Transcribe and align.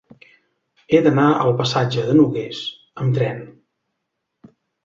He 0.95 1.01
d'anar 1.07 1.25
al 1.43 1.53
passatge 1.59 2.07
de 2.07 2.17
Nogués 2.21 2.63
amb 3.05 3.19
tren. 3.19 3.47